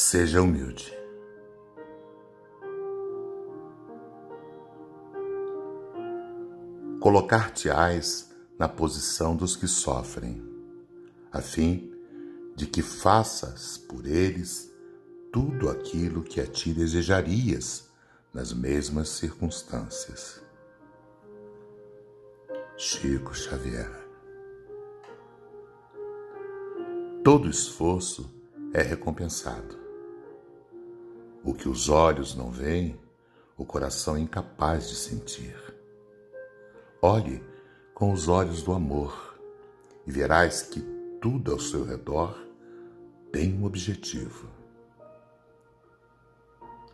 [0.00, 0.96] Seja humilde.
[7.00, 10.40] Colocar-te-ás na posição dos que sofrem,
[11.32, 11.92] a fim
[12.54, 14.72] de que faças por eles
[15.32, 17.90] tudo aquilo que a ti desejarias
[18.32, 20.40] nas mesmas circunstâncias.
[22.76, 23.90] Chico Xavier
[27.24, 28.32] Todo esforço
[28.72, 29.87] é recompensado.
[31.44, 32.98] O que os olhos não veem,
[33.56, 35.56] o coração é incapaz de sentir.
[37.00, 37.42] Olhe
[37.94, 39.38] com os olhos do amor
[40.06, 40.80] e verás que
[41.20, 42.38] tudo ao seu redor
[43.32, 44.48] tem um objetivo.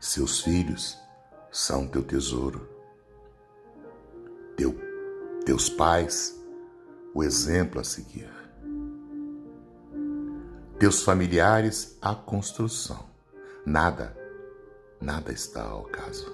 [0.00, 0.96] Seus filhos
[1.50, 2.68] são teu tesouro.
[4.56, 4.74] Teu,
[5.44, 6.40] teus pais,
[7.14, 8.38] o exemplo a seguir
[10.78, 13.04] teus familiares a construção.
[13.66, 14.16] Nada,
[15.00, 16.32] nada está ao caso.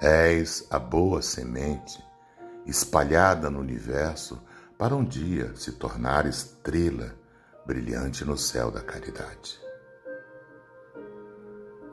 [0.00, 2.02] És a boa semente
[2.66, 4.40] espalhada no universo
[4.76, 7.14] para um dia se tornar estrela
[7.66, 9.60] brilhante no céu da caridade.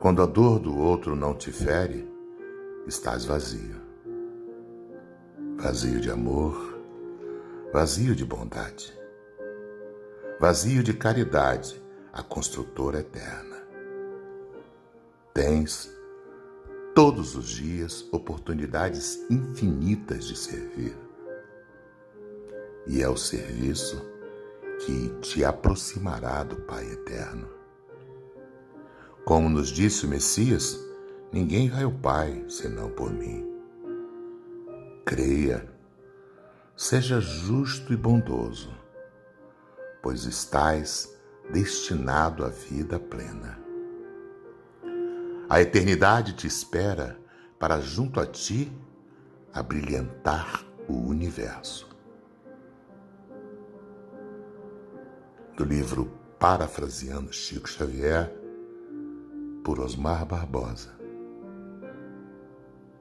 [0.00, 2.10] Quando a dor do outro não te fere,
[2.86, 3.80] estás vazio.
[5.56, 6.80] Vazio de amor,
[7.72, 9.00] vazio de bondade
[10.40, 11.78] vazio de caridade,
[12.10, 13.49] a construtora eterna.
[15.40, 15.90] Tens
[16.94, 20.94] todos os dias oportunidades infinitas de servir.
[22.86, 24.06] E é o serviço
[24.84, 27.48] que te aproximará do Pai eterno.
[29.24, 30.78] Como nos disse o Messias,
[31.32, 33.50] ninguém vai ao Pai senão por mim.
[35.06, 35.66] Creia,
[36.76, 38.78] seja justo e bondoso
[40.02, 41.18] pois estais
[41.50, 43.69] destinado à vida plena.
[45.52, 47.18] A eternidade te espera
[47.58, 48.72] para junto a ti
[49.52, 51.88] abrilhantar o universo.
[55.56, 56.08] Do livro
[56.38, 58.32] Parafraseando Chico Xavier,
[59.64, 60.96] por Osmar Barbosa.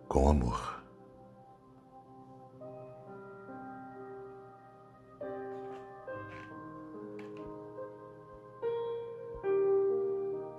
[0.08, 0.79] Com amor.